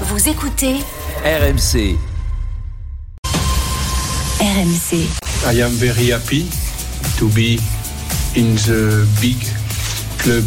[0.00, 0.76] Vous écoutez
[1.24, 1.96] RMC.
[4.40, 5.06] RMC.
[5.46, 6.46] I am very happy
[7.18, 7.60] to be
[8.34, 9.36] in the big
[10.18, 10.44] club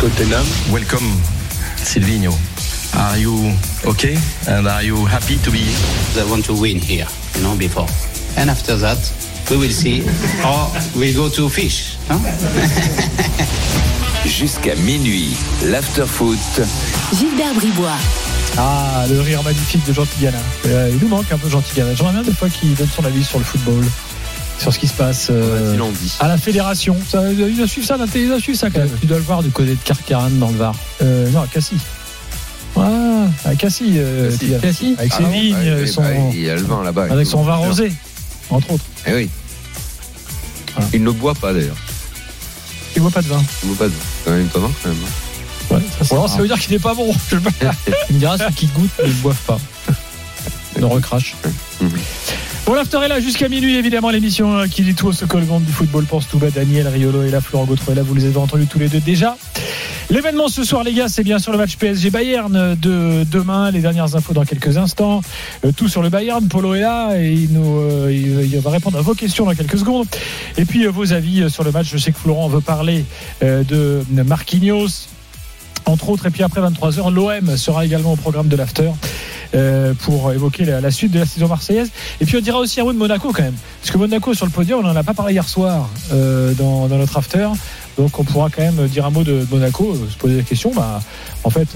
[0.00, 0.46] Tottenham.
[0.72, 1.06] Welcome,
[1.76, 2.32] Silvino.
[2.96, 3.52] Are you
[3.84, 4.16] okay?
[4.48, 6.24] And are you happy to be here?
[6.24, 7.86] I want to win here, you know, before.
[8.38, 8.98] And after that,
[9.50, 10.00] we will see.
[10.46, 11.98] Or we go to fish.
[12.08, 12.18] Huh?
[14.24, 15.36] Jusqu'à minuit,
[15.66, 16.38] l'after-foot.
[17.12, 17.98] Gilbert Bribois.
[18.58, 20.38] Ah, le rire magnifique de Jean Tigana.
[20.66, 21.94] Euh, il nous manque un peu Jean Tigana.
[21.94, 23.84] J'aimerais bien des fois qu'il donne son avis sur le football,
[24.58, 25.76] sur ce qui se passe euh,
[26.20, 26.96] à la fédération.
[27.08, 28.90] Ça, il doit suivre ça, il doit suivre ça quand même.
[29.00, 30.74] Tu dois le voir du côté de Carcaran dans le Var.
[31.02, 31.80] Euh, non, à Cassis.
[32.78, 33.92] Ah, à Cassis.
[33.96, 34.30] euh,
[34.60, 34.94] Cassis.
[34.98, 37.06] Avec ses Ah vignes, Ouais, ouais, son, bah, il y a le vin là-bas.
[37.10, 37.92] avec son vin rosé,
[38.48, 38.84] entre autres.
[39.06, 39.28] Eh oui.
[40.74, 40.88] Voilà.
[40.94, 41.76] Il ne boit pas d'ailleurs.
[42.94, 43.42] Il boit pas de vin.
[43.62, 44.04] Il ne boit pas de vin.
[44.24, 44.98] C'est quand même étonnant quand même.
[45.70, 47.12] Ouais, ça, Ou alors, ça veut dire qu'il n'est pas bon.
[47.30, 47.36] Je.
[48.06, 49.58] Tu me diras ceux qui goûtent ne boivent pas.
[50.78, 51.34] Ne recrache.
[52.66, 55.64] Bon, l'after est là jusqu'à minuit, évidemment, l'émission euh, qui dit tout au Soccer Monde
[55.64, 56.50] du football pense tout bas.
[56.50, 59.00] Daniel Riolo et là, Florent Gautreau est là, vous les avez entendus tous les deux
[59.00, 59.36] déjà.
[60.08, 63.72] L'événement ce soir, les gars, c'est bien sûr le match PSG Bayern de demain.
[63.72, 65.20] Les dernières infos dans quelques instants.
[65.64, 66.46] Euh, tout sur le Bayern.
[66.46, 69.54] Polo est là et il, nous, euh, il, il va répondre à vos questions dans
[69.54, 70.06] quelques secondes.
[70.58, 71.88] Et puis euh, vos avis sur le match.
[71.90, 73.04] Je sais que Florent veut parler
[73.42, 75.08] de Marquinhos,
[75.86, 76.26] entre autres.
[76.26, 78.90] Et puis après 23h, l'OM sera également au programme de l'after.
[79.54, 81.90] euh, pour évoquer la, la suite de la saison marseillaise.
[82.20, 83.54] Et puis on dira aussi un mot de Monaco quand même.
[83.80, 86.88] Parce que Monaco sur le podium, on n'en a pas parlé hier soir euh, dans,
[86.88, 87.48] dans notre after.
[87.96, 90.72] Donc on pourra quand même dire un mot de Monaco, euh, se poser la question.
[90.74, 91.00] Bah,
[91.44, 91.68] en fait,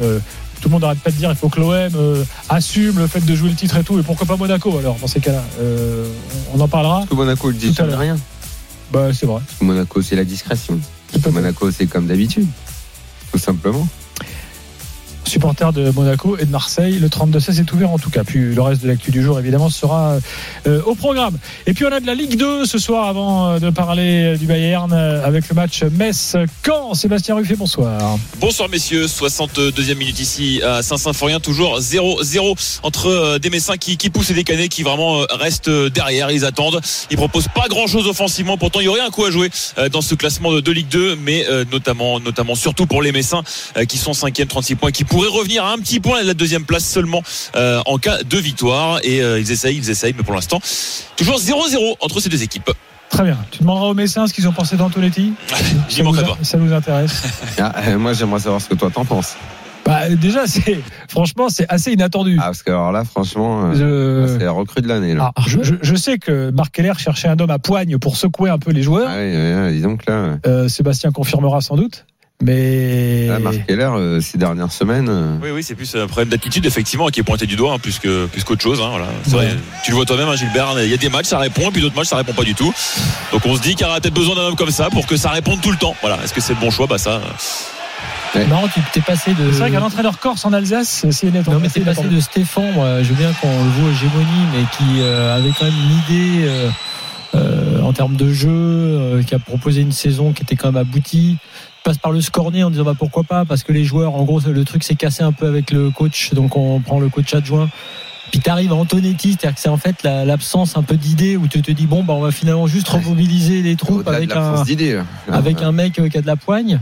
[0.61, 3.25] tout le monde n'arrête pas de dire il faut que l'OM euh, assume le fait
[3.25, 3.99] de jouer le titre et tout.
[3.99, 5.43] Et pourquoi pas Monaco alors dans ces cas-là?
[5.61, 6.07] Euh,
[6.53, 6.97] On en parlera.
[6.99, 8.17] Parce que Monaco le dit rien.
[8.93, 9.41] Bah, c'est vrai.
[9.47, 10.79] Parce que Monaco c'est la discrétion.
[11.31, 12.47] Monaco c'est comme d'habitude.
[13.33, 13.87] Tout simplement.
[15.31, 16.99] Supporters de Monaco et de Marseille.
[16.99, 18.25] Le 32-16 est ouvert en tout cas.
[18.25, 20.19] Puis le reste de l'actu du jour, évidemment, sera
[20.67, 21.39] euh, au programme.
[21.67, 24.47] Et puis on a de la Ligue 2 ce soir avant euh, de parler du
[24.47, 26.95] Bayern euh, avec le match Metz-Caen.
[26.95, 28.19] Sébastien Ruffet, bonsoir.
[28.41, 34.31] Bonsoir messieurs, 62e minute ici à Saint-Symphorien, toujours 0-0 entre euh, des Messins qui, poussent
[34.31, 36.81] et des Canets qui vraiment euh, restent euh, derrière, ils attendent,
[37.11, 39.89] ils proposent pas grand chose offensivement, pourtant il y aurait un coup à jouer euh,
[39.89, 43.43] dans ce classement de, Ligue 2, mais euh, notamment, notamment surtout pour les Messins
[43.77, 46.35] euh, qui sont 5e, 36 points, qui pourraient revenir à un petit point de la
[46.35, 47.23] deuxième place seulement
[47.57, 50.61] euh, en cas de victoire et euh, ils essayent, ils essayent, mais pour l'instant
[51.17, 52.71] toujours 0-0 entre ces deux équipes.
[53.11, 53.37] Très bien.
[53.51, 55.33] Tu demanderas aux Messins ce qu'ils ont pensé d'Antonetti?
[55.89, 56.39] J'y Ça nous, manquerai a- pas.
[56.43, 57.23] ça nous intéresse.
[57.59, 59.35] Ah, euh, moi j'aimerais savoir ce que toi t'en penses.
[59.85, 62.37] Bah, déjà, c'est franchement, c'est assez inattendu.
[62.39, 65.17] Ah parce que alors là franchement, euh, Je- c'est la recrue de l'année.
[65.19, 68.51] Ah, je, je- je sais que Marc Keller cherchait un homme à poigne pour secouer
[68.51, 69.09] un peu les joueurs.
[69.11, 72.05] Ah oui, oui, oui, dis donc là, Euh, Sébastien confirmera sans doute.
[72.43, 75.09] Mais là Marc Keller euh, ces dernières semaines.
[75.11, 77.79] euh, Oui, oui, c'est plus un problème d'attitude, effectivement, qui est pointé du doigt, hein,
[77.79, 78.81] plus que plus qu'autre chose.
[78.81, 79.07] hein, voilà.
[79.25, 79.47] C'est Ouais.
[79.49, 80.73] vrai, tu le vois toi-même, hein, Gilbert.
[80.83, 82.55] Il y a des matchs, ça répond, et puis d'autres matchs, ça répond pas du
[82.55, 82.73] tout.
[83.33, 85.17] Donc on se dit qu'il y aura peut-être besoin d'un homme comme ça pour que
[85.17, 85.95] ça réponde tout le temps.
[86.01, 86.19] Voilà.
[86.25, 86.87] Est-ce que c'est le bon choix?
[86.87, 87.21] Bah ça.
[88.49, 89.51] Non, tu t'es passé de.
[89.53, 91.47] c'est vrai qu'un entraîneur corse en Alsace, c'est net.
[91.49, 94.63] Non, mais t'es passé de Stéphane, moi, je veux bien qu'on le voit hégémonie, mais
[94.79, 96.71] qui euh, avait quand même une idée euh,
[97.35, 100.81] euh, en termes de jeu, euh, qui a proposé une saison qui était quand même
[100.81, 101.39] aboutie.
[101.83, 103.45] Passe par le scorner en disant bah pourquoi pas?
[103.45, 106.33] Parce que les joueurs en gros le truc s'est cassé un peu avec le coach.
[106.35, 107.69] Donc on prend le coach adjoint.
[108.31, 111.49] Puis t'arrives à Antonetti c'est-à-dire que c'est en fait la- l'absence un peu d'idée où
[111.49, 114.65] tu te dis bon bah on va finalement juste remobiliser les troupes avec un là.
[115.33, 116.81] avec un mec euh, qui a de la poigne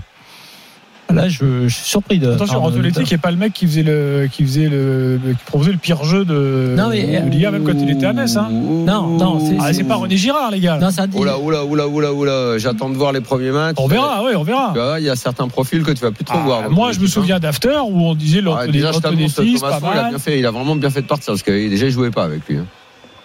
[1.15, 3.67] là je, je suis surpris de Attention, pardon, Antonetti qui est pas le mec qui
[3.67, 7.51] faisait le, qui faisait le, qui proposait le pire jeu de, Non, mais- de Liga,
[7.51, 8.37] même quand il était à Metz.
[8.37, 8.49] Hein.
[8.51, 10.79] Non, non, c'est- Ah, c'est pas René Girard, les gars.
[10.79, 12.59] non ça dit Oula, oula, oula, oula, oula.
[12.59, 13.77] J'attends de voir les premiers matchs.
[13.79, 14.75] On verra, oui, on verra.
[14.99, 16.71] Il y a certains profils que tu vas plus trop Ah, voir.
[16.71, 20.19] moi, je me souviens d'After où on disait Ah, déjà, je Thomas il a bien
[20.19, 22.47] fait, il a vraiment bien fait de partir parce que déjà il jouait pas avec
[22.49, 22.59] lui.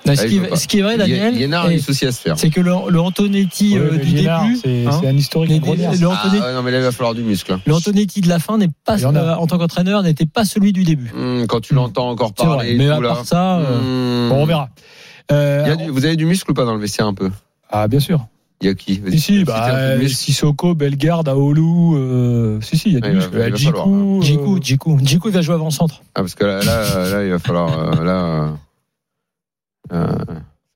[0.05, 2.37] Non, ce, Ah, qui, ce qui est vrai, Daniel, soucis à se faire.
[2.37, 5.97] c'est que le, le Antonetti Ouais, euh, du début, C'est hein, un historique les- les-
[5.97, 7.57] le Ah, Antonetti, ouais, non, mais là, il va falloir du muscle.
[7.65, 10.73] le Antonetti de la fin n'est pas, en euh, en tant qu'entraîneur, n'était pas celui
[10.73, 11.11] du début.
[11.15, 12.45] Hum, quand tu l'entends encore vrai.
[12.47, 13.07] parler, et Mais tout, à là.
[13.09, 14.29] part ça, euh, Hum.
[14.29, 14.69] Bon, on verra.
[15.31, 17.13] Euh, Il y a du- vous avez du muscle ou pas dans le vestiaire un
[17.13, 17.31] peu?
[17.69, 18.25] Ah, bien sûr.
[18.61, 18.99] Il y a qui?
[18.99, 20.07] Vas-y, Si, si, cite bah, euh.
[20.07, 23.29] Sissoko, Bellegarde, Aoulou, euh, si, si, il y a du muscle.
[23.33, 26.01] il va falloir, Djikou, Djikou, Djikou, Djikou, il va jouer avant centre.
[26.15, 27.77] Ah, parce que là, là, là, il va falloir.
[27.99, 28.53] euh, là,
[29.93, 30.07] euh,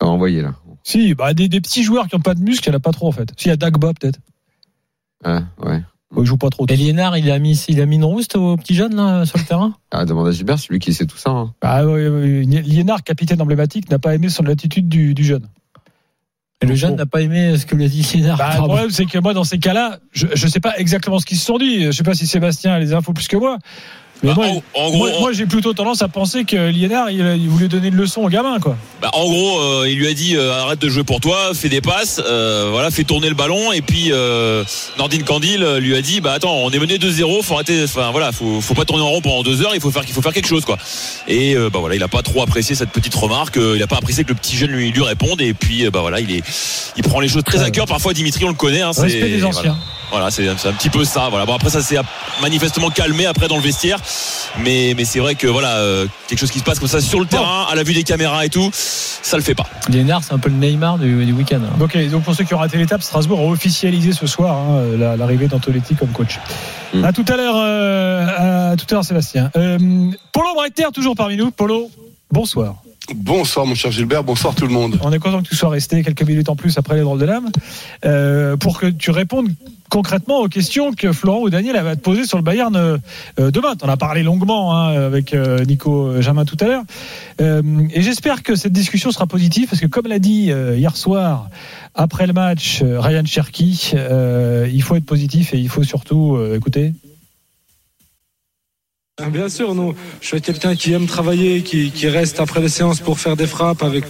[0.01, 0.53] va envoyer là.
[0.83, 2.81] Si, bah, des, des petits joueurs qui n'ont pas de muscle, il n'y en a
[2.81, 3.33] pas trop, en fait.
[3.37, 4.19] S'il y a Dagba, peut-être.
[5.25, 5.83] Ouais, ouais.
[6.11, 6.65] Bon, il joue pas trop.
[6.69, 9.37] Et Liénard, il a mis, il a mis une rouste au petit jeune là sur
[9.37, 9.73] le terrain?
[9.91, 11.31] Ah, demande à Gilbert, c'est lui qui sait tout ça.
[11.31, 11.53] hein.
[11.61, 15.47] Bah, ouais, ouais, Liénard, capitaine emblématique, n'a pas aimé son attitude du, du jeune.
[16.61, 18.37] Et le jeune n'a pas aimé ce que lui a dit Liénard.
[18.37, 21.25] Bah, le problème, c'est que moi, dans ces cas-là, je ne sais pas exactement ce
[21.25, 21.83] qu'ils se sont dit.
[21.83, 23.57] Je sais pas si Sébastien a les infos plus que moi.
[24.23, 27.19] Bah, moi, en, en gros, moi, moi, j'ai plutôt tendance à penser que Liénard, il,
[27.37, 28.75] il voulait donner une leçon au gamin, quoi.
[29.01, 31.69] Bah, en gros, euh, il lui a dit euh, arrête de jouer pour toi, fais
[31.69, 33.71] des passes, euh, voilà, fais tourner le ballon.
[33.71, 34.63] Et puis euh,
[34.97, 38.09] Nordine Candil euh, lui a dit bah attends, on est mené 2-0, faut arrêter, enfin
[38.11, 40.21] voilà, faut, faut pas tourner en rond pendant deux heures, il faut faire qu'il faut
[40.21, 40.77] faire quelque chose quoi.
[41.27, 43.87] Et euh, bah voilà, il a pas trop apprécié cette petite remarque, euh, il a
[43.87, 45.41] pas apprécié que le petit jeune lui lui réponde.
[45.41, 46.43] Et puis euh, bah voilà, il est,
[46.95, 47.85] il prend les choses très à cœur.
[47.85, 49.61] Parfois Dimitri, on le connaît, hein, Respect des anciens.
[49.61, 49.77] Voilà,
[50.29, 51.27] c'est c'est un petit peu ça.
[51.29, 51.45] Voilà.
[51.45, 51.97] Bon après ça s'est
[52.41, 53.99] manifestement calmé après dans le vestiaire,
[54.59, 57.19] mais mais c'est vrai que voilà euh, quelque chose qui se passe comme ça sur
[57.19, 59.65] le terrain, à la vue des caméras et tout, ça le fait pas.
[59.89, 61.59] Liénard, c'est un peu le Neymar du, du week-end.
[61.63, 61.77] hein.
[61.81, 65.17] Ok, donc pour ceux qui ont raté l'étape, Strasbourg a officialisé ce soir hein, la-
[65.17, 66.39] l'arrivée d'Antoletti comme coach.
[66.93, 67.03] Mm.
[67.03, 69.51] À tout à l'heure, euh, à tout à l'heure, Sébastien.
[69.57, 69.77] Euh,
[70.31, 71.51] Polo Breiter, toujours parmi nous.
[71.51, 71.89] Polo,
[72.31, 72.75] bonsoir.
[73.15, 74.99] Bonsoir mon cher Gilbert, bonsoir tout le monde.
[75.01, 77.25] On est content que tu sois resté quelques minutes en plus après les drôles de
[77.25, 77.49] l'âme
[78.05, 79.49] euh, pour que tu répondes
[79.89, 82.97] concrètement aux questions que Florent ou Daniel avaient à te poser sur le Bayern euh,
[83.39, 83.75] euh, demain.
[83.81, 86.83] En as parlé longuement hein, avec Nico Jamin tout à l'heure.
[87.39, 91.49] Et j'espère que cette discussion sera positive parce que comme l'a dit hier soir
[91.95, 96.93] après le match Ryan Cherky, il faut être positif et il faut surtout écouter.
[99.25, 102.99] Bien sûr, nous, je suis quelqu'un qui aime travailler, qui, qui reste après les séances
[102.99, 104.03] pour faire des frappes avec,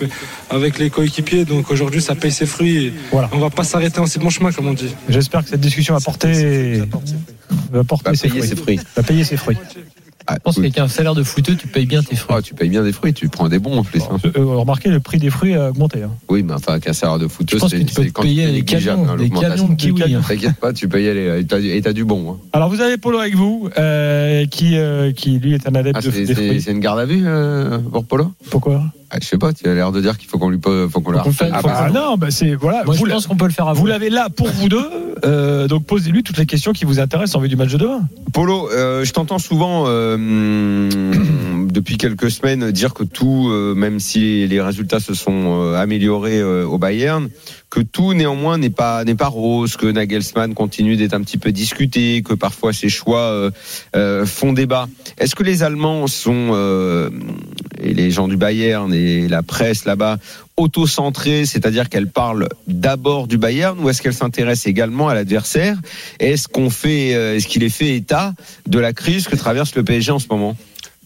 [0.50, 1.46] avec les coéquipiers.
[1.46, 2.88] Donc aujourd'hui, ça paye ses fruits.
[2.88, 3.30] Et Voilà.
[3.32, 4.94] On va pas s'arrêter en si bon chemin, comme on dit.
[5.08, 6.82] J'espère que cette discussion va porter,
[7.72, 8.50] va porter Va ses, payer fruits.
[8.50, 8.80] ses fruits.
[8.98, 9.58] Va payer ses fruits.
[10.30, 10.64] Ah, Je pense oui.
[10.64, 12.36] qu'avec un salaire de footeux, tu payes bien tes fruits.
[12.38, 14.02] Ah, tu payes bien des fruits, tu prends des bons en plus.
[14.04, 14.18] hein.
[14.38, 16.04] Euh, remarquez, le prix des fruits a augmenté.
[16.04, 16.12] hein.
[16.28, 17.28] Oui, mais enfin, qu'un salaire de
[17.88, 19.56] que c'est tu quand payer des négligeable, camions, des l'augmentation.
[19.68, 20.14] camions de kiwis.
[20.16, 20.22] hein.
[20.28, 21.46] T'inquiète pas, tu y aller et
[21.82, 22.32] t'as du- bon.
[22.34, 22.38] hein.
[22.54, 26.02] Alors vous avez Polo avec vous, euh, qui, euh, qui lui est un adepte Ah,
[26.02, 26.62] de, des fruits.
[26.62, 28.84] c'est une garde à vue euh, pour Polo Pourquoi?
[29.10, 31.02] Ah, Je sais pas, tu as l'air de dire qu'il faut qu'on lui pose- faut
[31.02, 31.24] qu'on Ah,
[31.64, 32.84] bah, Ah non, bah c'est voilà.
[32.84, 34.90] Moi, vous je pense qu'on peut le faire à vous l'avez là pour vous deux,
[35.26, 38.02] euh, donc posez-lui toutes les questions qui vous intéressent en vue du match de demain.
[38.34, 40.90] Polo, euh, je t'entends souvent euh,
[41.72, 46.40] depuis quelques semaines dire que tout, euh, même si les résultats se sont euh, améliorés
[46.40, 47.30] euh, au Bayern,
[47.70, 51.52] que tout néanmoins n'est pas n'est pas rose, que Nagelsmann continue d'être un petit peu
[51.52, 53.52] discuté, que parfois ses choix euh,
[53.96, 54.88] euh, font débat.
[55.18, 57.10] Est-ce que les Allemands sont euh,
[57.82, 60.18] et les gens du Bayern et la presse là-bas
[60.56, 65.78] auto-centrée, c'est-à-dire qu'elle parle d'abord du Bayern ou est-ce qu'elle s'intéresse également à l'adversaire?
[66.20, 68.34] Est-ce qu'on fait, euh, est-ce qu'il est fait état
[68.66, 70.58] de la crise que traverse le PSG en ce moment?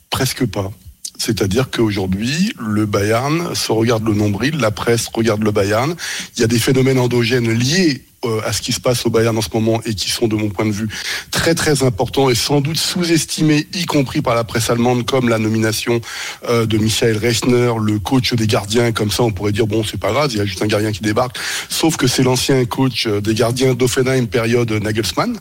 [0.10, 0.72] Presque pas.
[1.18, 5.96] C'est-à-dire qu'aujourd'hui, le Bayern se regarde le nombril, la presse regarde le Bayern.
[6.36, 8.04] Il y a des phénomènes endogènes liés
[8.46, 10.50] à ce qui se passe au Bayern en ce moment et qui sont, de mon
[10.50, 10.88] point de vue,
[11.32, 15.40] très très importants et sans doute sous-estimés, y compris par la presse allemande, comme la
[15.40, 16.02] nomination
[16.48, 18.92] euh, de Michael Rechner, le coach des gardiens.
[18.92, 20.92] Comme ça, on pourrait dire bon, c'est pas grave, il y a juste un gardien
[20.92, 21.38] qui débarque.
[21.70, 25.40] Sauf que c'est l'ancien coach euh, des gardiens d'Offenheim période Nagelsmann,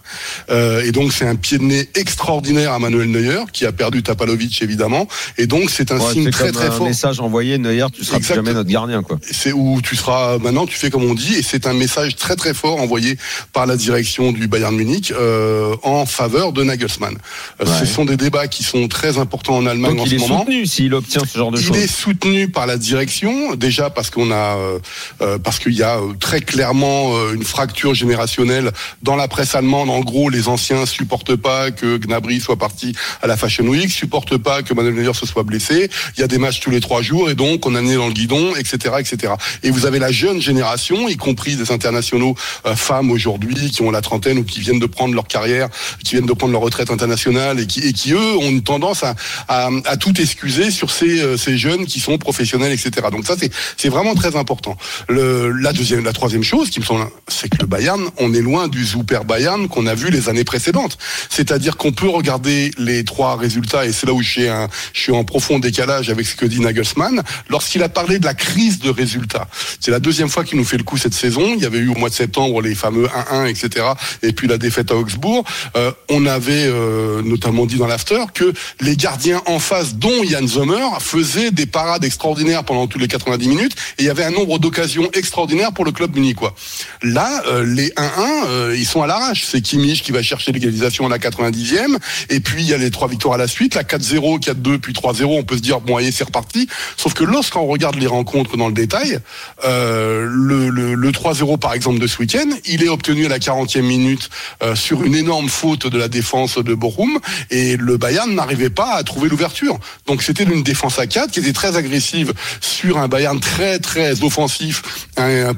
[0.49, 4.03] Euh, et donc c'est un pied de nez extraordinaire à Manuel Neuer qui a perdu
[4.03, 5.06] Tapalovic évidemment,
[5.38, 6.87] et donc c'est un Ouais, signe très comme très un fort.
[6.87, 9.19] message envoyé Neuer, tu seras plus jamais notre gardien quoi.
[9.31, 12.37] C'est où tu seras maintenant, tu fais comme on dit, et c'est un message très
[12.37, 13.17] très fort envoyé
[13.52, 17.17] par la direction du Bayern Munich euh, en faveur de Nagelsmann.
[17.61, 17.78] Euh, Ouais.
[17.81, 20.19] Ce sont des débats qui sont très importants en Allemagne Donc en il ce est
[20.19, 20.40] moment.
[20.40, 21.76] soutenu s'il obtient ce genre de Il choses.
[21.76, 24.78] est soutenu par la direction, déjà parce qu'on a, euh,
[25.20, 28.72] euh, parce qu'il y a très clairement une fracture générationnelle
[29.02, 29.88] dans la presse allemande.
[29.90, 34.37] En gros, les anciens supportent pas que Gnabry soit parti à la Fashion Week, supportent
[34.38, 35.88] pas que Manuel Neuer se soit blessé.
[36.17, 38.06] Il y a des matchs tous les trois jours et donc on a né dans
[38.08, 39.34] le guidon, etc., etc.
[39.62, 42.34] Et vous avez la jeune génération, y compris des internationaux
[42.76, 45.69] femmes aujourd'hui qui ont la trentaine ou qui viennent de prendre leur carrière,
[46.05, 49.02] qui viennent de prendre leur retraite internationale et qui, et qui eux ont une tendance
[49.02, 49.14] à,
[49.48, 53.08] à, à tout excuser sur ces, euh, ces jeunes qui sont professionnels, etc.
[53.10, 53.34] Donc ça
[53.76, 54.76] c'est vraiment très important.
[55.08, 58.40] Le, la deuxième, la troisième chose qui me semble, c'est que le Bayern, on est
[58.40, 60.98] loin du Super Bayern qu'on a vu les années précédentes.
[61.29, 65.24] C'est-à-dire qu'on peut regarder les trois résultats et c'est là où un, je suis en
[65.24, 69.48] profond décalage avec ce que dit Nagelsmann lorsqu'il a parlé de la crise de résultats.
[69.81, 71.55] C'est la deuxième fois qu'il nous fait le coup cette saison.
[71.55, 73.87] Il y avait eu au mois de septembre les fameux 1-1, etc.
[74.23, 75.45] Et puis la défaite à Augsbourg.
[75.77, 80.47] Euh, on avait euh, notamment dit dans l'after que les gardiens en face, dont Yann
[80.47, 84.31] Sommer, faisaient des parades extraordinaires pendant tous les 90 minutes et il y avait un
[84.31, 86.55] nombre d'occasions extraordinaires pour le club munichois.
[87.03, 89.45] Là, euh, les 1-1, euh, ils sont à l'arrache.
[89.45, 92.91] C'est Kimmich qui va chercher l'égalisation à la 90e et puis il y a les
[92.91, 95.25] trois victoires à la suite, la 4-0, 4-2, puis 3-0.
[95.25, 96.69] On peut se dire bon, allez, c'est reparti.
[96.97, 99.21] Sauf que lorsqu'on regarde les rencontres dans le détail,
[99.65, 103.82] le, le, le 3-0 par exemple de ce week-end, Il est obtenu à la 40e
[103.82, 104.31] minute
[104.63, 107.19] euh, sur une énorme faute de la défense de Bochum
[107.51, 109.79] et le Bayern n'arrivait pas à trouver l'ouverture.
[110.06, 114.23] Donc c'était une défense à 4 qui était très agressive sur un Bayern très très
[114.23, 114.82] offensif,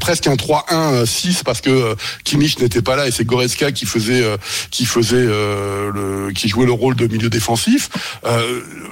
[0.00, 4.36] presque un 3-1-6 parce que euh, Kimmich n'était pas là et c'est Goretzka qui euh,
[5.12, 7.90] euh, jouait le rôle de milieu défensif.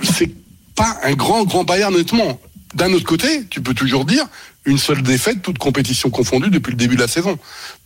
[0.02, 0.30] C'est
[0.74, 2.40] pas un grand grand Bayern honnêtement.
[2.74, 4.24] D'un autre côté, tu peux toujours dire
[4.70, 7.38] une seule défaite, toute compétition confondue depuis le début de la saison.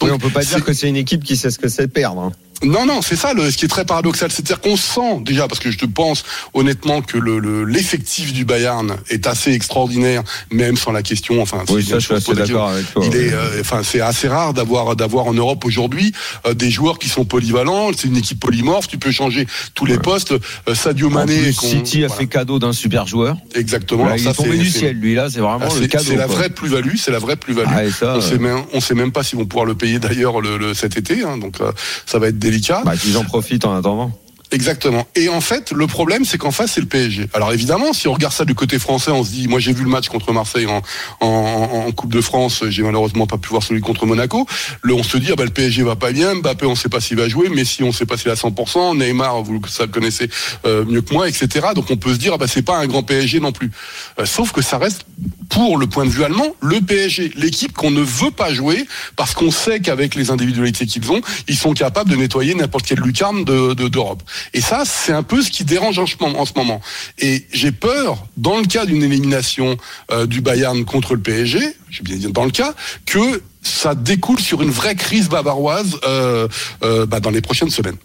[0.02, 1.92] Oui, on peut pas dire que c'est une équipe qui sait ce que c'est de
[1.92, 2.20] perdre.
[2.20, 2.32] hein.
[2.62, 4.30] non, non, c'est ça le, ce qui est très paradoxal.
[4.30, 6.24] C'est-à-dire qu'on sent déjà, parce que je te pense
[6.54, 11.42] honnêtement que le, le- l'effectif du Bayern est assez extraordinaire, même sans la question.
[11.42, 13.04] Enfin, Oui, ça, je suis assez d'accord avec toi.
[13.06, 16.12] Il est, euh, enfin, c'est assez rare d'avoir d'avoir en Europe aujourd'hui
[16.46, 17.90] euh, des joueurs qui sont polyvalents.
[17.96, 18.88] C'est une équipe polymorphe.
[18.88, 20.32] Tu peux changer tous les postes.
[20.68, 23.36] Euh, Sadio Mané, plus, City a voilà, fait cadeau d'un super joueur.
[23.54, 24.04] exactement.
[24.04, 25.14] Là, Alors il ça, est tombé du ciel, lui.
[25.14, 26.04] Là, c'est vraiment ah, le cadeau.
[26.08, 26.36] c'est la quoi.
[26.36, 26.50] vraie
[26.82, 27.68] plus-value, c'est la vraie plus-value.
[27.70, 27.82] Ah,
[28.16, 30.96] on sait euh, sait même pas s'ils vont pouvoir le payer d'ailleurs le, le- cet
[30.96, 31.72] été, hein, donc euh,
[32.06, 32.82] ça va être délicat.
[32.84, 34.12] Bah, qu'ils en profitent en attendant.
[34.52, 35.06] Exactement.
[35.16, 37.28] Et en fait, le problème, c'est qu'en face, c'est le PSG.
[37.34, 39.82] Alors évidemment, si on regarde ça du côté français, on se dit, moi j'ai vu
[39.82, 40.80] le match contre Marseille en,
[41.20, 44.46] en, en- Coupe de France, j'ai malheureusement pas pu voir celui contre Monaco.
[44.82, 47.00] Le, on se dit, ah bah, le PSG va pas bien, Mbappé, on sait pas
[47.00, 49.92] s'il va jouer, Messi, on sait pas s'il est à 100%, Neymar, vous ça le
[49.92, 50.28] connaissez
[50.66, 51.68] euh, mieux que moi, etc.
[51.74, 53.70] Donc on peut se dire, ah bah c'est pas un grand PSG non plus.
[54.18, 55.04] Euh, sauf que ça reste,
[55.48, 58.86] pour le point de vue allemand, le PSG, l'équipe qu'on ne veut pas jouer
[59.16, 63.00] parce qu'on sait qu'avec les individualités qu'ils ont, ils sont capables de nettoyer n'importe quelle
[63.00, 64.22] lucarne de, de- d'Europe.
[64.52, 66.80] Et ça, c'est un peu ce qui dérange en ce moment.
[67.18, 69.76] Et j'ai peur, dans le cas d'une élimination
[70.10, 71.58] euh, du Bayern contre le PSG,
[71.90, 72.74] j'ai bien dit dans le cas,
[73.06, 76.48] que ça découle sur une vraie crise bavaroise euh,
[76.82, 77.96] euh, bah, dans les prochaines semaines.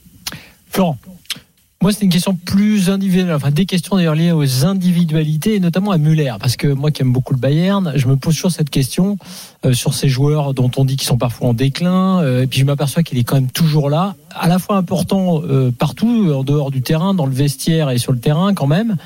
[1.82, 5.92] Moi, c'est une question plus individuelle, enfin des questions d'ailleurs liées aux individualités et notamment
[5.92, 8.70] à Muller, parce que moi qui aime beaucoup le Bayern, je me pose toujours cette
[8.70, 9.18] question
[9.66, 12.60] euh, sur ces joueurs dont on dit qu'ils sont parfois en déclin, euh, et puis
[12.60, 16.44] je m'aperçois qu'il est quand même toujours là, à la fois important euh, partout, en
[16.44, 18.98] dehors du terrain, dans le vestiaire et sur le terrain quand même.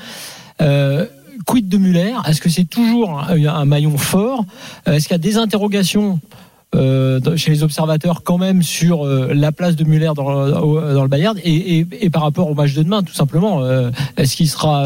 [0.60, 1.06] Euh,
[1.46, 2.16] quid de Muller?
[2.26, 4.46] Est-ce que c'est toujours un, un maillon fort?
[4.88, 6.20] Euh, Est-ce qu'il y a des interrogations
[6.76, 10.94] euh, chez les observateurs quand même sur euh, la place de Muller dans le, au-
[10.94, 13.92] dans le Bayern et, et, et par rapport au match de demain tout simplement euh,
[14.18, 14.84] est-ce qu'il sera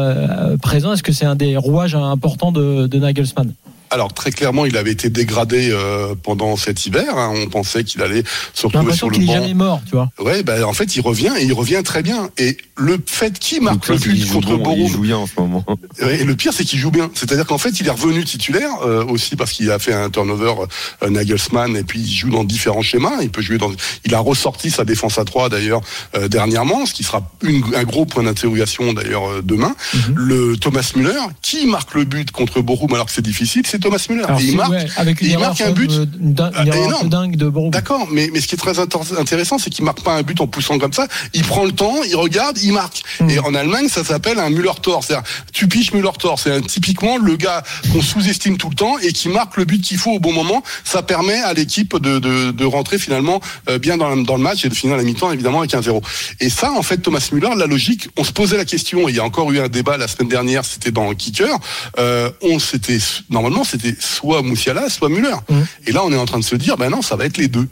[0.62, 0.92] présent?
[0.92, 3.52] Est-ce que c'est un des rouages importants de, de Nagelsmann?
[3.90, 7.16] Alors très clairement, il avait été dégradé euh, pendant cet hiver.
[7.16, 7.32] hein.
[7.42, 9.32] On pensait qu'il allait se retrouver sur le qu'il est banc.
[9.32, 12.28] jamais mort tu vois Ouais, ben en fait, il revient et il revient très bien.
[12.36, 15.32] Et le fait qu'il marque le but contre bon, Il Borum, joue bien en ce
[15.38, 15.64] moment.
[16.00, 17.10] Et le pire, c'est qu'il joue bien.
[17.14, 20.54] C'est-à-dire qu'en fait, il est revenu titulaire euh, aussi parce qu'il a fait un turnover
[21.02, 23.20] euh, Nagelsmann et puis il joue dans différents schémas.
[23.22, 23.70] Il peut jouer dans.
[24.04, 25.80] Il a ressorti sa défense à 3 d'ailleurs
[26.16, 29.74] euh, dernièrement, ce qui sera une- un gros point d'interrogation d'ailleurs euh, demain.
[29.94, 30.14] Mhm.
[30.14, 34.04] Le Thomas Müller, qui marque le but contre Borum alors que c'est difficile, c'est Thomas
[34.08, 34.24] Müller.
[34.24, 34.70] Alors, et il marque.
[34.70, 35.90] ouais, avec une il marque un but
[36.66, 37.08] énorme.
[37.08, 40.14] dingue de Borum D'accord, mais, mais ce qui est très intéressant, c'est qu'il marque pas
[40.16, 41.06] un but en poussant comme ça.
[41.34, 43.02] Il prend le temps, il regarde, il marque.
[43.20, 43.30] Mm.
[43.30, 45.04] Et en Allemagne, ça s'appelle un Müller-Tor.
[45.04, 46.38] C'est-à-dire, tu piches Müller-Tor.
[46.38, 49.80] C'est un- typiquement le gars qu'on sous-estime tout le temps et qui marque le but
[49.82, 50.62] qu'il faut au bon moment.
[50.84, 54.42] Ça permet à l'équipe de, de, de rentrer finalement euh, bien dans, le- dans le
[54.42, 56.02] match et de finir la mi-temps évidemment avec un 0
[56.40, 59.08] Et ça, en fait, Thomas Müller, la logique, on se posait la question.
[59.08, 61.58] Il y a encore eu un débat la semaine dernière, c'était dans kicker.
[61.98, 62.98] Euh, on s'était
[63.30, 65.34] normalement c'était soit Moussiala, soit Müller.
[65.48, 65.60] Mm.
[65.86, 67.48] Et là, on est en train de se dire, ben non, ça va être les
[67.48, 67.68] deux.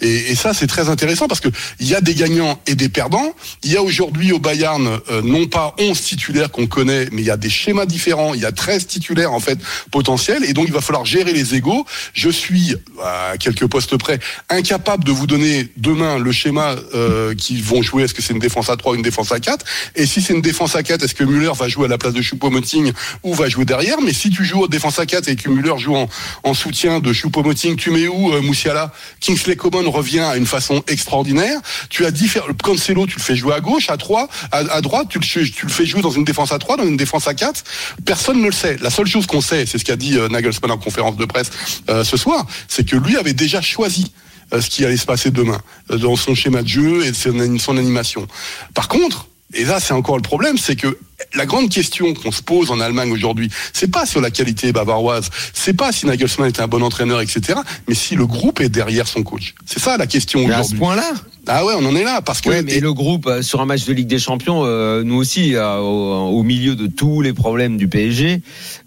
[0.00, 1.48] Et, et ça, c'est très intéressant parce que
[1.80, 3.34] il y a des gagnants et des perdants.
[3.62, 7.26] Il y a aujourd'hui au Bayern euh, non pas 11 titulaires qu'on connaît, mais il
[7.26, 8.34] y a des schémas différents.
[8.34, 9.58] Il y a 13 titulaires en fait
[9.90, 11.86] potentiels, et donc il va falloir gérer les égaux.
[12.12, 14.18] Je suis à quelques postes près
[14.50, 18.04] incapable de vous donner demain le schéma euh, qu'ils vont jouer.
[18.04, 20.34] Est-ce que c'est une défense à 3 ou une défense à 4 Et si c'est
[20.34, 23.34] une défense à 4, est-ce que Müller va jouer à la place de Choupo-Moting ou
[23.34, 24.00] va jouer derrière?
[24.02, 26.08] Mais si tu joues en défense à 4 et que Müller joue en,
[26.42, 28.92] en soutien de Choupo-Moting, tu mets où euh, Moussiala?
[29.20, 31.60] Kingsley Coman revient à une façon extraordinaire.
[31.90, 32.46] Tu as différents.
[32.62, 36.02] Cancelo, tu le fais jouer à gauche, à 3, à, droite, tu le, fais jouer
[36.02, 37.62] dans une défense à 3, dans une défense à 4.
[38.04, 38.76] Personne ne le sait.
[38.80, 41.50] La seule chose qu'on sait, c'est ce qu'a dit euh, Nagelsmann en conférence de presse
[41.88, 44.12] euh, ce soir, c'est que lui avait déjà choisi
[44.52, 48.26] euh, ce qui allait se passer demain dans son schéma de jeu et son animation.
[48.74, 50.98] Par contre, et là c'est encore le problème, c'est que
[51.34, 55.30] la grande question qu'on se pose en Allemagne aujourd'hui, c'est pas sur la qualité bavaroise,
[55.52, 59.06] c'est pas si Nagelsmann est un bon entraîneur, etc., mais si le groupe est derrière
[59.06, 59.54] son coach.
[59.64, 60.78] C'est ça la question Mais à ce aujourd'hui.
[60.78, 61.12] point-là
[61.48, 63.66] Ah ouais, on en est là parce que Ouais, mais le groupe euh, sur un
[63.66, 67.32] match de Ligue des Champions, euh, nous aussi, euh, au, au milieu de tous les
[67.32, 68.40] problèmes du PSG,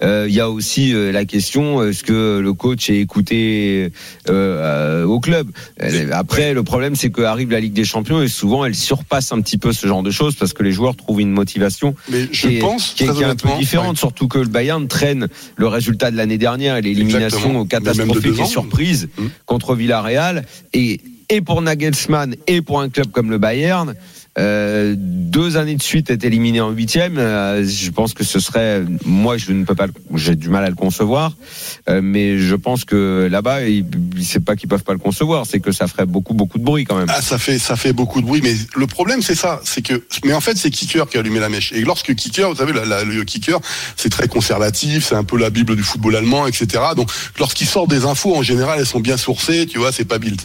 [0.03, 3.91] euh, il y a aussi la question est-ce que le coach est écouté
[4.27, 5.49] au club?
[6.11, 9.57] Après, le problème, c'est qu'arrive la Ligue des Champions et souvent elle surpasse un petit
[9.57, 12.55] peu ce genre de choses parce que les joueurs trouvent une motivation mais je qui
[12.57, 13.97] est, pense qui est, qui est un peu différente, ouais.
[13.99, 19.09] surtout que le Bayern traîne le résultat de l'année dernière et l'élimination catastrophique et surprise
[19.17, 19.27] Mm.
[19.45, 20.45] contre Villarreal.
[20.73, 23.93] Et et pour Nagelsmann et pour un club comme le Bayern,
[24.37, 28.83] euh, deux années de suite être éliminé en huitième, euh, je pense que ce serait,
[29.03, 31.33] moi je ne peux pas, j'ai du mal à le concevoir,
[31.89, 33.57] euh, mais je pense que là-bas,
[34.21, 36.85] c'est pas qu'ils peuvent pas le concevoir, c'est que ça ferait beaucoup beaucoup de bruit
[36.85, 37.07] quand même.
[37.09, 40.03] Ah, ça fait ça fait beaucoup de bruit, mais le problème c'est ça, c'est que
[40.23, 41.73] mais en fait c'est Kicker qui a allumé la mèche.
[41.73, 43.59] Et lorsque Kicker, vous savez, la- la- le Kicker,
[43.97, 46.67] c'est très conservatif, c'est un peu la bible du football allemand, etc.
[46.95, 50.19] Donc lorsqu'il sort des infos, en général, elles sont bien sourcées, tu vois, c'est pas
[50.19, 50.39] build.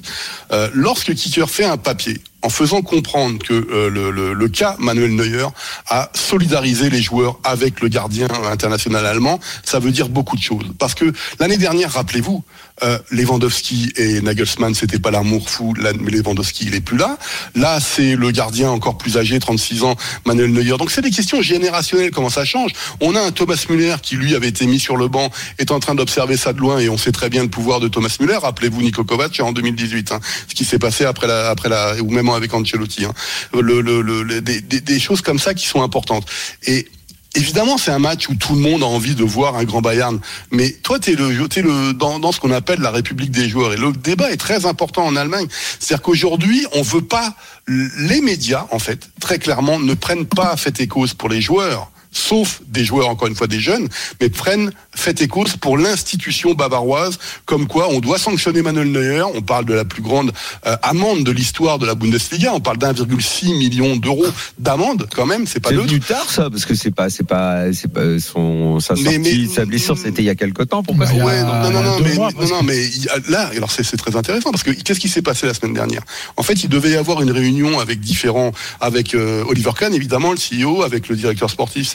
[0.74, 5.46] Lorsque Kicker fait un papier en faisant comprendre que euh, le, cas Manuel Neuer
[5.88, 10.66] a solidarisé les joueurs avec le gardien international allemand, ça veut dire beaucoup de choses.
[10.78, 11.10] Parce que
[11.40, 12.44] l'année dernière, rappelez-vous,
[12.82, 15.74] euh, Lewandowski et Nagelsmann, c'était pas l'amour fou.
[15.78, 17.18] Mais Lewandowski, il est plus là.
[17.54, 19.96] Là, c'est le gardien encore plus âgé, 36 ans,
[20.26, 20.76] Manuel Neuer.
[20.76, 22.72] Donc c'est des questions générationnelles, comment ça change?
[23.00, 25.80] On a un Thomas Müller qui, lui, avait été mis sur le banc, est en
[25.80, 28.36] train d'observer ça de loin, et on sait très bien le pouvoir de Thomas Müller.
[28.36, 31.54] Rappelez-vous Niko Kovac en 2018, hein, ce qui s'est passé après la,
[32.02, 33.04] même avec Ancelotti.
[33.04, 33.12] Hein.
[33.52, 36.26] Des, choses comme ça qui sont importantes.
[36.66, 36.88] Et
[37.36, 40.20] Évidemment, c'est un match où tout le monde a envie de voir un grand Bayern.
[40.52, 43.48] Mais toi, tu es, le, t'es le, dans, dans ce qu'on appelle la République des
[43.48, 43.72] joueurs.
[43.72, 45.48] Et le débat est très important en Allemagne.
[45.80, 47.34] C'est-à-dire qu'aujourd'hui, on veut pas.
[47.66, 51.90] Les médias, en fait, très clairement, ne prennent pas fait et cause pour les joueurs
[52.14, 53.88] sauf des joueurs, encore une fois des jeunes,
[54.20, 59.22] mais prennent fait et cause pour l'institution bavaroise, comme quoi on doit sanctionner Manuel Neuer,
[59.34, 60.32] on parle de la plus grande
[60.66, 64.24] euh, amende de l'histoire de la Bundesliga, on parle d'1,6 million d'euros
[64.58, 65.88] d'amende quand même, c'est pas C'est neutre.
[65.88, 69.18] venu tard ça parce que c'est pas c'est pas c'est pas son sa Mais- sortie
[69.18, 71.98] mais- sa blessure c'était il y a quelque temps pourquoi a- Ouais, non, non, non,
[72.02, 72.80] mais, mois, non, non, mais
[73.28, 76.02] là, alors c'est c'est très intéressant parce que qu'est-ce qui s'est passé la semaine dernière?
[76.36, 80.32] En fait, il devait y avoir une réunion avec différents, avec euh, Oliver Kahn évidemment,
[80.32, 81.88] le CEO, avec le directeur sportif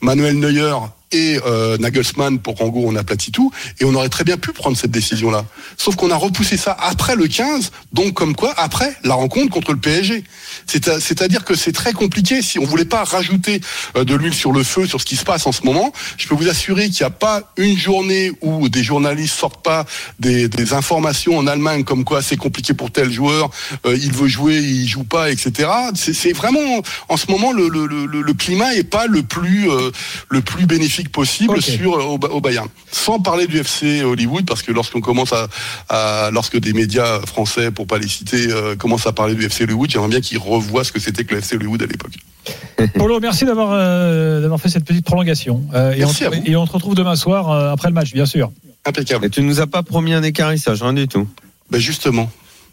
[0.00, 4.24] Manuel Neuer et euh, Nagelsmann pour qu'en gros on aplatit tout et on aurait très
[4.24, 5.44] bien pu prendre cette décision là.
[5.76, 9.72] Sauf qu'on a repoussé ça après le 15, donc comme quoi après la rencontre contre
[9.72, 10.24] le PSG.
[10.66, 13.60] C'est-à-dire que c'est très compliqué si on voulait pas rajouter
[13.96, 15.92] euh, de l'huile sur le feu sur ce qui se passe en ce moment.
[16.16, 19.84] Je peux vous assurer qu'il n'y a pas une journée où des journalistes sortent pas
[20.18, 23.50] des, des informations en Allemagne comme quoi c'est compliqué pour tel joueur,
[23.86, 25.68] euh, il veut jouer, il joue pas, etc.
[25.94, 29.90] C'est vraiment en ce moment le, le, le, le climat est pas le plus euh,
[30.28, 32.68] le plus bénéfique possible sur au, au Bayern.
[32.90, 35.48] Sans parler du FC Hollywood parce que lorsqu'on commence à,
[35.88, 39.64] à lorsque des médias français pour pas les citer euh, commencent à parler du FC
[39.64, 42.12] Hollywood, j'aimerais bien qu'ils revoient ce que c'était que le FC Hollywood à l'époque.
[42.94, 45.62] Polo, merci d'avoir euh, d'avoir fait cette petite prolongation.
[45.74, 46.42] Euh, et, Merci on, à vous.
[46.44, 48.50] et on te retrouve demain soir euh, après le match, bien sûr.
[48.84, 49.26] Impeccable.
[49.26, 51.26] Et tu nous as pas promis un écarissage rien du tout
[51.70, 52.30] Ben justement,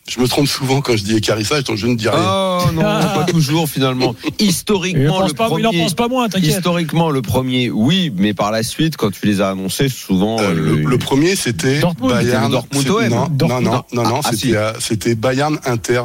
[0.10, 2.20] je me trompe souvent quand je dis écarissage, donc je ne dis rien.
[2.22, 5.94] oh non pas toujours finalement Il historiquement n'en le pense, pas- il en premier pense
[5.94, 6.50] pas moins, t'inquiète.
[6.58, 10.40] Historiquement, le premier, oui, mais par la suite, quand tu les as annoncés, souvent.
[10.42, 12.52] Euh, le, euh, le premier, c'était Bayern.
[12.52, 12.86] Dortmund.
[12.88, 13.64] Non, non, Dortmund.
[13.64, 14.54] non, non, non, Ah, ah, c'était si.
[14.80, 16.04] c'était Bayern Inter.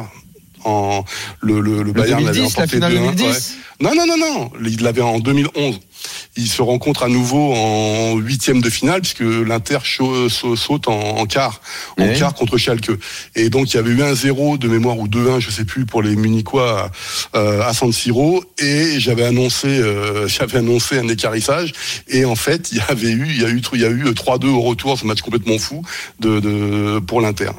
[0.65, 1.05] En
[1.39, 3.23] le, le, le le Bayern l'avait 2010, la emporté finale 2-1, 2010.
[3.23, 3.33] ouais.
[3.81, 4.51] Non, non, non, non.
[4.65, 5.79] Il l'avait en 2011.
[6.37, 9.79] Ils se rencontrent à nouveau en huitième de finale puisque l'Inter
[10.29, 11.61] saute en, quart,
[11.97, 12.13] en Ouais.
[12.17, 12.91] quart contre Schalke.
[13.35, 15.85] Et donc il y avait eu un 0 de mémoire ou 2-1, je sais plus,
[15.85, 16.91] pour les Munichois
[17.35, 18.43] euh, à San Siro.
[18.59, 21.73] Et j'avais annoncé, euh, j'avais annoncé un écarissage.
[22.07, 24.03] Et en fait, il y avait eu, il y a eu, il y a eu
[24.05, 25.81] 3-2 au retour, ce match complètement fou
[26.19, 27.49] de, de pour l'Inter.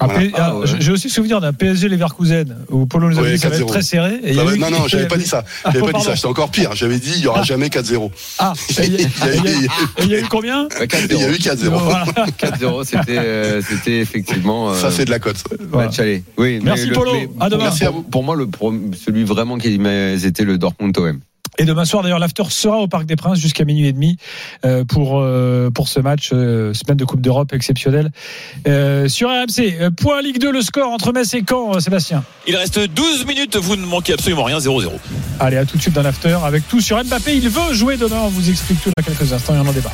[0.00, 0.66] Après, Ah, ah, ouais.
[0.80, 3.54] J'ai aussi souvenir d'un PSG Leverkusen où Polo nous avait Ouais, dit que ça va
[3.56, 3.66] être 4-0.
[3.68, 4.14] très serré.
[4.24, 5.44] Et Ah eu- non, non, j'avais pas dit ça.
[5.64, 6.16] Ah, J'avais pas dit ça.
[6.16, 6.70] C'était encore pire.
[6.74, 7.44] J'avais dit, il y aura Ah.
[7.44, 8.10] jamais 4-0.
[8.38, 10.14] Ah, il y a- et il y a- Il y a eu- et il y
[10.16, 11.20] a eu combien ouais, 4-0.
[11.20, 11.78] Il y a eu 4-0.
[11.78, 12.06] Voilà.
[12.38, 14.70] 4-0, c'était, euh, c'était effectivement.
[14.70, 15.36] euh, Ça, c'est de la cote.
[15.70, 15.86] Voilà.
[15.88, 16.24] match aller.
[16.38, 17.12] Oui, Merci, mais le- Polo.
[17.14, 17.48] mais À demain.
[17.48, 18.02] pour- Merci à vous.
[18.02, 21.20] Pour moi, le pro- celui vraiment qui m'a- c'était le Dortmund OM.
[21.58, 24.16] Et demain soir, d'ailleurs, l'after sera au Parc des Princes jusqu'à minuit et demi
[24.64, 28.10] euh, pour euh, pour ce match euh, semaine de Coupe d'Europe exceptionnelle
[29.08, 29.90] sur RMC.
[29.96, 32.24] Point Ligue 2, le score entre Metz et Caen, Sébastien.
[32.46, 34.90] Il reste 12 minutes, vous ne manquez absolument rien, 0-0.
[35.40, 37.36] Allez, à tout de suite dans l'after avec tout sur Mbappé.
[37.36, 38.22] Il veut jouer demain.
[38.24, 39.92] On vous explique tout dans quelques instants et on en débat.